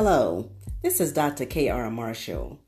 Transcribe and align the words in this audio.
Hello, 0.00 0.48
this 0.80 1.00
is 1.00 1.12
Dr. 1.12 1.44
K.R. 1.44 1.90
Marshall. 1.90 2.60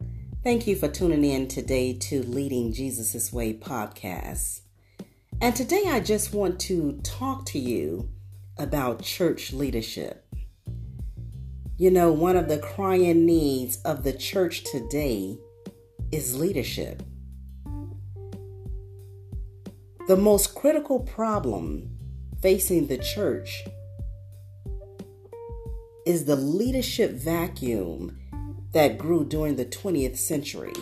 Thank 0.43 0.67
you 0.67 0.75
for 0.75 0.89
tuning 0.89 1.25
in 1.25 1.47
today 1.47 1.93
to 1.93 2.25
Leading 2.25 2.73
Jesus' 2.73 3.33
Way 3.33 3.55
podcast. 3.55 4.63
And 5.41 5.55
today 5.55 5.85
I 5.87 6.01
just 6.01 6.35
want 6.35 6.59
to 6.63 6.99
talk 7.05 7.47
to 7.47 7.59
you 7.61 8.09
about 8.59 9.05
church 9.05 9.53
leadership. 9.53 10.27
You 11.77 11.93
know, 11.93 12.11
one 12.11 12.35
of 12.35 12.49
the 12.49 12.59
crying 12.59 13.27
needs 13.27 13.77
of 13.83 14.03
the 14.03 14.13
church 14.13 14.65
today 14.65 15.39
is 16.11 16.37
leadership. 16.37 17.05
The 20.09 20.17
most 20.17 20.57
critical 20.57 20.99
problem 20.99 21.97
facing 22.43 22.89
the 22.89 22.99
church 22.99 23.63
is 26.11 26.25
the 26.25 26.35
leadership 26.35 27.13
vacuum 27.13 28.19
that 28.73 28.99
grew 28.99 29.25
during 29.25 29.55
the 29.55 29.65
20th 29.65 30.17
century. 30.17 30.73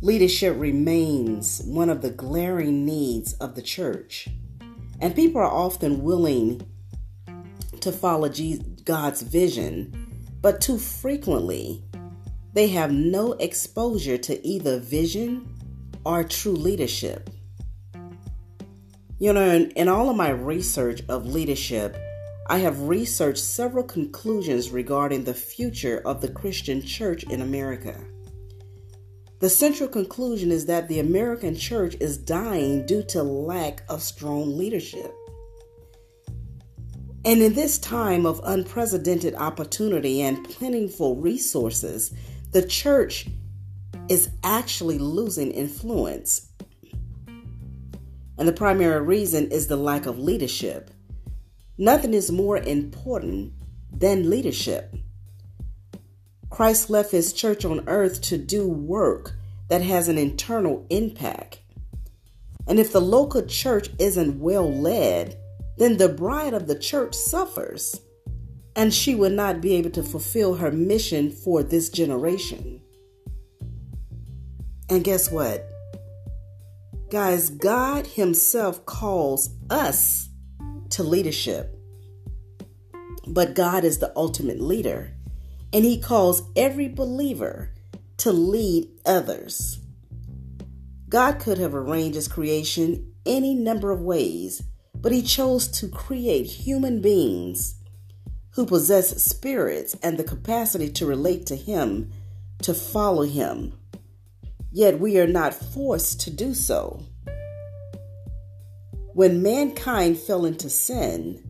Leadership 0.00 0.56
remains 0.58 1.60
one 1.66 1.90
of 1.90 2.00
the 2.00 2.08
glaring 2.08 2.86
needs 2.86 3.34
of 3.34 3.56
the 3.56 3.60
church, 3.60 4.28
and 5.02 5.14
people 5.14 5.38
are 5.38 5.44
often 5.44 6.02
willing 6.02 6.66
to 7.80 7.92
follow 7.92 8.30
God's 8.86 9.20
vision, 9.20 10.32
but 10.40 10.62
too 10.62 10.78
frequently 10.78 11.84
they 12.54 12.68
have 12.68 12.90
no 12.90 13.32
exposure 13.34 14.16
to 14.16 14.46
either 14.46 14.78
vision 14.78 15.46
or 16.06 16.24
true 16.24 16.52
leadership. 16.52 17.28
You 19.18 19.34
know, 19.34 19.44
in, 19.44 19.72
in 19.72 19.88
all 19.88 20.08
of 20.08 20.16
my 20.16 20.30
research 20.30 21.02
of 21.10 21.26
leadership, 21.26 21.98
I 22.46 22.58
have 22.58 22.82
researched 22.82 23.42
several 23.42 23.84
conclusions 23.84 24.70
regarding 24.70 25.24
the 25.24 25.32
future 25.32 26.02
of 26.04 26.20
the 26.20 26.28
Christian 26.28 26.82
church 26.82 27.24
in 27.24 27.40
America. 27.40 27.98
The 29.40 29.48
central 29.48 29.88
conclusion 29.88 30.52
is 30.52 30.66
that 30.66 30.88
the 30.88 31.00
American 31.00 31.56
church 31.56 31.96
is 32.00 32.18
dying 32.18 32.84
due 32.84 33.02
to 33.04 33.22
lack 33.22 33.82
of 33.88 34.02
strong 34.02 34.58
leadership. 34.58 35.12
And 37.24 37.40
in 37.40 37.54
this 37.54 37.78
time 37.78 38.26
of 38.26 38.42
unprecedented 38.44 39.34
opportunity 39.34 40.20
and 40.20 40.44
plentiful 40.44 41.16
resources, 41.16 42.14
the 42.52 42.66
church 42.66 43.26
is 44.10 44.28
actually 44.42 44.98
losing 44.98 45.50
influence. 45.50 46.50
And 48.36 48.46
the 48.46 48.52
primary 48.52 49.00
reason 49.00 49.50
is 49.50 49.66
the 49.66 49.76
lack 49.76 50.04
of 50.04 50.18
leadership. 50.18 50.90
Nothing 51.76 52.14
is 52.14 52.30
more 52.30 52.58
important 52.58 53.52
than 53.92 54.30
leadership. 54.30 54.94
Christ 56.50 56.88
left 56.88 57.10
his 57.10 57.32
church 57.32 57.64
on 57.64 57.88
earth 57.88 58.20
to 58.22 58.38
do 58.38 58.68
work 58.68 59.32
that 59.68 59.82
has 59.82 60.08
an 60.08 60.18
internal 60.18 60.86
impact. 60.88 61.60
And 62.66 62.78
if 62.78 62.92
the 62.92 63.00
local 63.00 63.42
church 63.42 63.90
isn't 63.98 64.38
well 64.38 64.72
led, 64.72 65.36
then 65.76 65.96
the 65.96 66.08
bride 66.08 66.54
of 66.54 66.68
the 66.68 66.78
church 66.78 67.14
suffers, 67.14 68.00
and 68.76 68.94
she 68.94 69.14
will 69.14 69.30
not 69.30 69.60
be 69.60 69.74
able 69.74 69.90
to 69.90 70.02
fulfill 70.02 70.54
her 70.54 70.70
mission 70.70 71.30
for 71.30 71.62
this 71.64 71.88
generation. 71.88 72.80
And 74.88 75.02
guess 75.02 75.30
what? 75.30 75.66
Guys, 77.10 77.50
God 77.50 78.06
Himself 78.06 78.86
calls 78.86 79.50
us 79.70 80.28
to 80.90 81.02
leadership. 81.02 81.78
But 83.26 83.54
God 83.54 83.84
is 83.84 83.98
the 83.98 84.12
ultimate 84.16 84.60
leader, 84.60 85.12
and 85.72 85.84
He 85.84 86.00
calls 86.00 86.42
every 86.56 86.88
believer 86.88 87.70
to 88.18 88.32
lead 88.32 88.88
others. 89.06 89.78
God 91.08 91.38
could 91.38 91.58
have 91.58 91.74
arranged 91.74 92.16
His 92.16 92.28
creation 92.28 93.12
any 93.24 93.54
number 93.54 93.90
of 93.90 94.00
ways, 94.00 94.62
but 94.94 95.12
He 95.12 95.22
chose 95.22 95.68
to 95.68 95.88
create 95.88 96.46
human 96.46 97.00
beings 97.00 97.76
who 98.50 98.66
possess 98.66 99.22
spirits 99.22 99.96
and 100.02 100.16
the 100.16 100.24
capacity 100.24 100.88
to 100.90 101.06
relate 101.06 101.46
to 101.46 101.56
Him, 101.56 102.12
to 102.62 102.74
follow 102.74 103.22
Him. 103.22 103.78
Yet 104.70 105.00
we 105.00 105.18
are 105.18 105.26
not 105.26 105.54
forced 105.54 106.20
to 106.22 106.30
do 106.30 106.54
so. 106.54 107.02
When 109.14 109.44
mankind 109.44 110.18
fell 110.18 110.44
into 110.44 110.68
sin, 110.68 111.40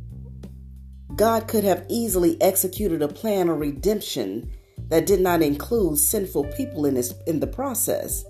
God 1.16 1.48
could 1.48 1.64
have 1.64 1.86
easily 1.88 2.36
executed 2.42 3.00
a 3.00 3.08
plan 3.08 3.48
of 3.48 3.58
redemption 3.58 4.50
that 4.88 5.06
did 5.06 5.20
not 5.20 5.40
include 5.40 5.98
sinful 5.98 6.44
people 6.58 6.84
in, 6.84 6.96
his, 6.96 7.14
in 7.26 7.40
the 7.40 7.46
process. 7.46 8.22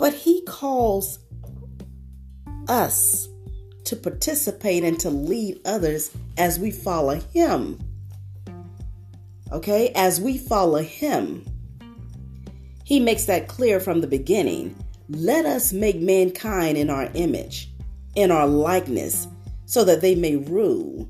But 0.00 0.14
He 0.14 0.42
calls 0.42 1.20
us 2.66 3.28
to 3.84 3.94
participate 3.94 4.82
and 4.82 4.98
to 4.98 5.10
lead 5.10 5.60
others 5.64 6.10
as 6.36 6.58
we 6.58 6.72
follow 6.72 7.20
Him. 7.20 7.78
Okay, 9.52 9.92
as 9.94 10.20
we 10.20 10.38
follow 10.38 10.82
Him. 10.82 11.44
He 12.82 12.98
makes 12.98 13.26
that 13.26 13.46
clear 13.46 13.78
from 13.78 14.00
the 14.00 14.08
beginning. 14.08 14.74
Let 15.08 15.46
us 15.46 15.72
make 15.72 16.00
mankind 16.00 16.76
in 16.76 16.90
our 16.90 17.08
image 17.14 17.70
in 18.14 18.30
our 18.30 18.46
likeness 18.46 19.26
so 19.66 19.84
that 19.84 20.00
they 20.00 20.14
may 20.14 20.36
rule. 20.36 21.08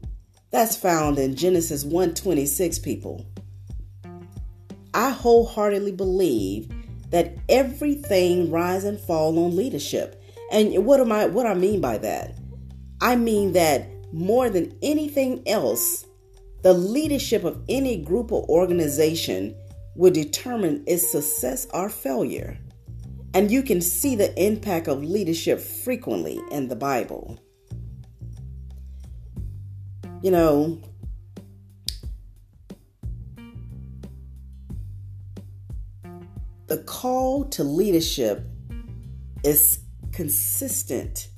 That's 0.50 0.76
found 0.76 1.18
in 1.18 1.34
Genesis 1.34 1.84
1:26 1.84 2.78
people. 2.78 3.24
I 4.94 5.10
wholeheartedly 5.10 5.92
believe 5.92 6.68
that 7.10 7.34
everything 7.48 8.50
rise 8.50 8.84
and 8.84 8.98
fall 8.98 9.38
on 9.44 9.56
leadership. 9.56 10.22
And 10.50 10.86
what 10.86 11.00
am 11.00 11.10
I 11.10 11.26
what 11.26 11.46
I 11.46 11.54
mean 11.54 11.80
by 11.80 11.98
that? 11.98 12.34
I 13.00 13.16
mean 13.16 13.52
that 13.52 13.86
more 14.12 14.48
than 14.48 14.76
anything 14.82 15.42
else, 15.46 16.06
the 16.62 16.72
leadership 16.72 17.44
of 17.44 17.60
any 17.68 17.96
group 17.96 18.30
or 18.30 18.44
organization 18.48 19.54
will 19.96 20.12
determine 20.12 20.84
its 20.86 21.10
success 21.10 21.66
or 21.74 21.88
failure. 21.88 22.56
And 23.34 23.50
you 23.50 23.64
can 23.64 23.80
see 23.80 24.14
the 24.14 24.32
impact 24.40 24.86
of 24.86 25.02
leadership 25.02 25.58
frequently 25.58 26.40
in 26.52 26.68
the 26.68 26.76
Bible. 26.76 27.40
You 30.22 30.30
know, 30.30 30.80
the 36.68 36.78
call 36.86 37.46
to 37.46 37.64
leadership 37.64 38.46
is 39.42 39.80
consistent. 40.12 41.28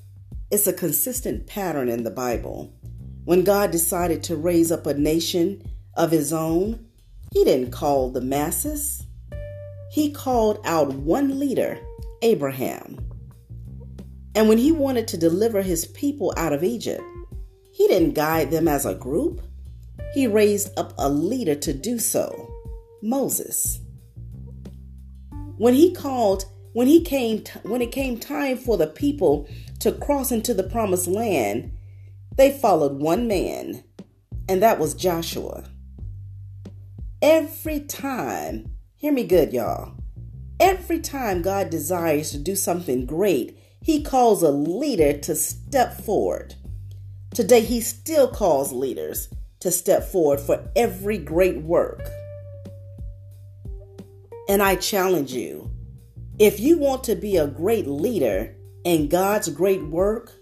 It's 0.51 0.67
a 0.67 0.75
consistent 0.75 1.47
pattern 1.47 1.89
in 1.89 2.05
the 2.05 2.11
Bible. 2.11 2.75
When 3.25 3.43
God 3.43 3.71
decided 3.71 4.23
to 4.25 4.37
raise 4.37 4.71
up 4.71 4.84
a 4.84 4.93
nation 4.93 5.63
of 5.95 6.11
his 6.11 6.31
own, 6.31 6.87
he 7.33 7.43
didn't 7.43 7.73
call 7.73 8.11
the 8.11 8.21
masses 8.21 9.07
he 9.97 10.11
called 10.11 10.61
out 10.65 10.93
one 10.93 11.39
leader, 11.39 11.78
Abraham. 12.22 12.99
And 14.34 14.49
when 14.49 14.59
he 14.59 14.72
wanted 14.72 15.09
to 15.09 15.16
deliver 15.16 15.62
his 15.62 15.87
people 15.87 16.32
out 16.37 16.53
of 16.53 16.62
Egypt, 16.62 17.03
he 17.72 17.87
didn't 17.88 18.15
guide 18.15 18.50
them 18.50 18.69
as 18.69 18.84
a 18.87 18.94
group. 18.94 19.43
He 20.15 20.27
raised 20.27 20.78
up 20.78 20.93
a 20.99 21.09
leader 21.09 21.54
to 21.54 21.72
do 21.72 21.99
so, 21.99 22.50
Moses. 23.03 23.81
When 25.56 25.75
he 25.75 25.94
called, 25.94 26.44
when 26.72 26.87
he 26.87 27.03
came 27.03 27.44
when 27.62 27.81
it 27.81 27.93
came 27.93 28.19
time 28.19 28.59
for 28.59 28.77
the 28.77 28.87
people 28.87 29.48
to 29.81 29.93
cross 29.93 30.31
into 30.31 30.53
the 30.53 30.62
promised 30.62 31.07
land, 31.07 31.72
they 32.36 32.51
followed 32.51 33.01
one 33.01 33.27
man, 33.27 33.83
and 34.48 34.63
that 34.63 34.78
was 34.78 34.95
Joshua. 34.95 35.65
Every 37.22 37.80
time 37.80 38.77
Hear 38.98 39.13
me 39.13 39.24
good, 39.24 39.53
y'all. 39.53 39.92
Every 40.58 41.00
time 41.00 41.42
God 41.42 41.70
desires 41.70 42.30
to 42.30 42.38
do 42.38 42.56
something 42.56 43.06
great, 43.06 43.58
He 43.82 44.03
calls 44.03 44.42
a 44.42 44.50
leader 44.50 45.16
to 45.18 45.34
step 45.34 46.00
forward. 46.00 46.54
Today, 47.34 47.60
He 47.60 47.80
still 47.80 48.28
calls 48.28 48.72
leaders 48.72 49.28
to 49.60 49.70
step 49.70 50.04
forward 50.04 50.41
for 50.41 50.68
every 50.74 51.18
great 51.18 51.58
work. 51.62 52.00
And 54.48 54.62
I 54.62 54.76
challenge 54.76 55.32
you 55.32 55.70
if 56.38 56.60
you 56.60 56.78
want 56.78 57.04
to 57.04 57.16
be 57.16 57.36
a 57.36 57.47
great 57.47 57.86
leader 57.86 58.54
in 58.84 59.08
God's 59.08 59.48
great 59.48 59.82
work, 59.82 60.32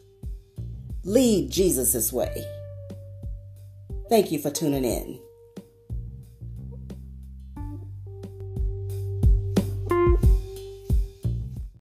lead 1.05 1.51
Jesus' 1.51 2.13
way. 2.13 2.45
Thank 4.09 4.33
you 4.33 4.39
for 4.39 4.51
tuning 4.51 4.85
in. 4.85 5.24